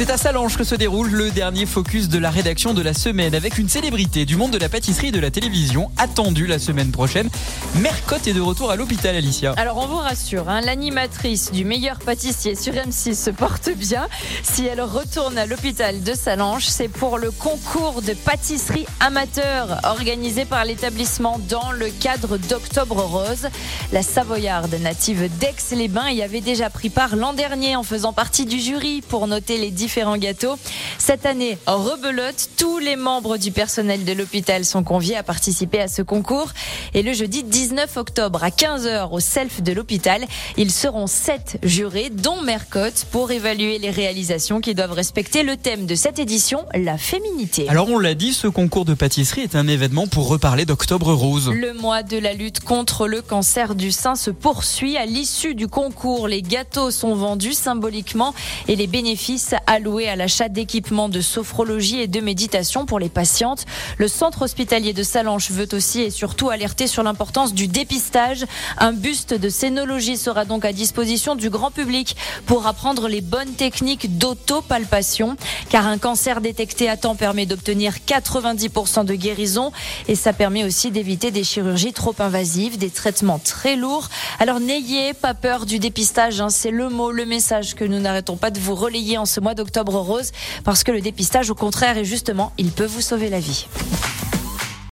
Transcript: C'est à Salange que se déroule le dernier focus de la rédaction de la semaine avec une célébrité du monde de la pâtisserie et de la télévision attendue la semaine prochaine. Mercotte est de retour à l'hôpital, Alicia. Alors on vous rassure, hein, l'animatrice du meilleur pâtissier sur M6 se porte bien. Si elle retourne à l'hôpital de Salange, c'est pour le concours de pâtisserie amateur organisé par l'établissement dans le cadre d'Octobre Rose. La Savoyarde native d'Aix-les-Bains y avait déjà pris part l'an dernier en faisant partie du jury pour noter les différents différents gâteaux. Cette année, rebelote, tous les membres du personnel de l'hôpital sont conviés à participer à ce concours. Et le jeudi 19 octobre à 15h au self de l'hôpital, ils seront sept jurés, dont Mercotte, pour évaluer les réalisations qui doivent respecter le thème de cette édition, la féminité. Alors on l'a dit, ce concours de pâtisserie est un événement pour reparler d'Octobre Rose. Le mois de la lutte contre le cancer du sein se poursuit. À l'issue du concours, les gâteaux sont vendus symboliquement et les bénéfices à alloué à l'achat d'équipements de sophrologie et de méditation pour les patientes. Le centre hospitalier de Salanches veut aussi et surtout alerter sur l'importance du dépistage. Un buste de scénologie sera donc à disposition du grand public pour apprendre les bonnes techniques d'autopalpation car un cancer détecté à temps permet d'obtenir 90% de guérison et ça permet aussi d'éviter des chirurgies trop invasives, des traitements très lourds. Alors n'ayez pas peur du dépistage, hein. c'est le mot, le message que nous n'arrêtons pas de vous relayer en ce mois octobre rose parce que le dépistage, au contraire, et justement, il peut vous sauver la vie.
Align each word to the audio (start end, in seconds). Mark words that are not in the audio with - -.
C'est 0.00 0.08
à 0.08 0.16
Salange 0.16 0.56
que 0.56 0.64
se 0.64 0.74
déroule 0.74 1.10
le 1.10 1.30
dernier 1.30 1.66
focus 1.66 2.08
de 2.08 2.18
la 2.18 2.30
rédaction 2.30 2.72
de 2.72 2.80
la 2.80 2.94
semaine 2.94 3.34
avec 3.34 3.58
une 3.58 3.68
célébrité 3.68 4.24
du 4.24 4.34
monde 4.34 4.50
de 4.50 4.56
la 4.56 4.70
pâtisserie 4.70 5.08
et 5.08 5.12
de 5.12 5.20
la 5.20 5.30
télévision 5.30 5.90
attendue 5.98 6.46
la 6.46 6.58
semaine 6.58 6.90
prochaine. 6.90 7.28
Mercotte 7.74 8.26
est 8.26 8.32
de 8.32 8.40
retour 8.40 8.70
à 8.70 8.76
l'hôpital, 8.76 9.14
Alicia. 9.14 9.52
Alors 9.58 9.76
on 9.76 9.86
vous 9.86 9.98
rassure, 9.98 10.48
hein, 10.48 10.62
l'animatrice 10.62 11.52
du 11.52 11.66
meilleur 11.66 11.98
pâtissier 11.98 12.54
sur 12.54 12.72
M6 12.72 13.14
se 13.14 13.28
porte 13.28 13.68
bien. 13.76 14.08
Si 14.42 14.64
elle 14.64 14.80
retourne 14.80 15.36
à 15.36 15.44
l'hôpital 15.44 16.02
de 16.02 16.14
Salange, 16.14 16.64
c'est 16.64 16.88
pour 16.88 17.18
le 17.18 17.30
concours 17.30 18.00
de 18.00 18.14
pâtisserie 18.14 18.86
amateur 19.00 19.80
organisé 19.84 20.46
par 20.46 20.64
l'établissement 20.64 21.38
dans 21.50 21.72
le 21.72 21.90
cadre 21.90 22.38
d'Octobre 22.38 23.02
Rose. 23.02 23.48
La 23.92 24.02
Savoyarde 24.02 24.74
native 24.80 25.28
d'Aix-les-Bains 25.38 26.08
y 26.08 26.22
avait 26.22 26.40
déjà 26.40 26.70
pris 26.70 26.88
part 26.88 27.16
l'an 27.16 27.34
dernier 27.34 27.76
en 27.76 27.82
faisant 27.82 28.14
partie 28.14 28.46
du 28.46 28.58
jury 28.58 29.02
pour 29.06 29.26
noter 29.26 29.58
les 29.58 29.70
différents 29.70 29.89
différents 29.90 30.18
gâteaux. 30.18 30.56
Cette 30.98 31.26
année, 31.26 31.58
rebelote, 31.66 32.50
tous 32.56 32.78
les 32.78 32.94
membres 32.94 33.38
du 33.38 33.50
personnel 33.50 34.04
de 34.04 34.12
l'hôpital 34.12 34.64
sont 34.64 34.84
conviés 34.84 35.16
à 35.16 35.24
participer 35.24 35.80
à 35.80 35.88
ce 35.88 36.02
concours. 36.02 36.52
Et 36.94 37.02
le 37.02 37.12
jeudi 37.12 37.42
19 37.42 37.96
octobre 37.96 38.44
à 38.44 38.50
15h 38.50 39.10
au 39.10 39.18
self 39.18 39.62
de 39.62 39.72
l'hôpital, 39.72 40.24
ils 40.56 40.70
seront 40.70 41.08
sept 41.08 41.58
jurés, 41.64 42.08
dont 42.08 42.40
Mercotte, 42.40 43.04
pour 43.10 43.32
évaluer 43.32 43.80
les 43.80 43.90
réalisations 43.90 44.60
qui 44.60 44.76
doivent 44.76 44.92
respecter 44.92 45.42
le 45.42 45.56
thème 45.56 45.86
de 45.86 45.96
cette 45.96 46.20
édition, 46.20 46.64
la 46.72 46.96
féminité. 46.96 47.68
Alors 47.68 47.88
on 47.90 47.98
l'a 47.98 48.14
dit, 48.14 48.32
ce 48.32 48.46
concours 48.46 48.84
de 48.84 48.94
pâtisserie 48.94 49.40
est 49.40 49.56
un 49.56 49.66
événement 49.66 50.06
pour 50.06 50.28
reparler 50.28 50.66
d'Octobre 50.66 51.12
Rose. 51.12 51.50
Le 51.52 51.74
mois 51.74 52.04
de 52.04 52.16
la 52.16 52.32
lutte 52.32 52.60
contre 52.60 53.08
le 53.08 53.22
cancer 53.22 53.74
du 53.74 53.90
sein 53.90 54.14
se 54.14 54.30
poursuit. 54.30 54.96
À 54.96 55.06
l'issue 55.06 55.56
du 55.56 55.66
concours, 55.66 56.28
les 56.28 56.42
gâteaux 56.42 56.92
sont 56.92 57.16
vendus 57.16 57.54
symboliquement 57.54 58.34
et 58.68 58.76
les 58.76 58.86
bénéfices 58.86 59.56
à 59.66 59.79
alloué 59.80 60.10
à 60.10 60.16
l'achat 60.16 60.50
d'équipements 60.50 61.08
de 61.08 61.22
sophrologie 61.22 62.00
et 62.00 62.06
de 62.06 62.20
méditation 62.20 62.84
pour 62.84 62.98
les 62.98 63.08
patientes. 63.08 63.64
Le 63.96 64.08
centre 64.08 64.42
hospitalier 64.42 64.92
de 64.92 65.02
Salanches 65.02 65.50
veut 65.50 65.68
aussi 65.72 66.02
et 66.02 66.10
surtout 66.10 66.50
alerter 66.50 66.86
sur 66.86 67.02
l'importance 67.02 67.54
du 67.54 67.66
dépistage. 67.66 68.44
Un 68.76 68.92
buste 68.92 69.32
de 69.32 69.48
scénologie 69.48 70.18
sera 70.18 70.44
donc 70.44 70.66
à 70.66 70.74
disposition 70.74 71.34
du 71.34 71.48
grand 71.48 71.70
public 71.70 72.14
pour 72.44 72.66
apprendre 72.66 73.08
les 73.08 73.22
bonnes 73.22 73.54
techniques 73.54 74.18
d'autopalpation 74.18 75.38
car 75.70 75.86
un 75.86 75.96
cancer 75.96 76.42
détecté 76.42 76.90
à 76.90 76.98
temps 76.98 77.14
permet 77.14 77.46
d'obtenir 77.46 77.94
90% 78.06 79.06
de 79.06 79.14
guérison 79.14 79.72
et 80.08 80.14
ça 80.14 80.34
permet 80.34 80.64
aussi 80.64 80.90
d'éviter 80.90 81.30
des 81.30 81.42
chirurgies 81.44 81.94
trop 81.94 82.14
invasives, 82.18 82.76
des 82.76 82.90
traitements 82.90 83.38
très 83.38 83.76
lourds. 83.76 84.10
Alors 84.40 84.60
n'ayez 84.60 85.14
pas 85.14 85.32
peur 85.32 85.64
du 85.64 85.78
dépistage, 85.78 86.42
hein. 86.42 86.50
c'est 86.50 86.70
le 86.70 86.90
mot, 86.90 87.12
le 87.12 87.24
message 87.24 87.74
que 87.74 87.84
nous 87.86 87.98
n'arrêtons 87.98 88.36
pas 88.36 88.50
de 88.50 88.60
vous 88.60 88.74
relayer 88.74 89.16
en 89.16 89.24
ce 89.24 89.40
mois 89.40 89.54
octobre 89.60 89.96
rose 89.96 90.32
parce 90.64 90.84
que 90.84 90.92
le 90.92 91.00
dépistage, 91.00 91.50
au 91.50 91.54
contraire, 91.54 91.96
et 91.98 92.04
justement, 92.04 92.52
il 92.58 92.70
peut 92.70 92.86
vous 92.86 93.00
sauver 93.00 93.28
la 93.28 93.40
vie. 93.40 93.66